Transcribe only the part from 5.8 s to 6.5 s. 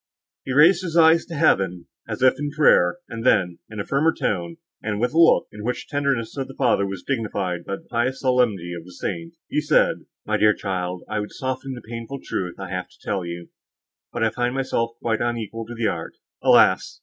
the tenderness of